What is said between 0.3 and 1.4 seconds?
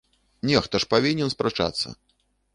Нехта ж павінен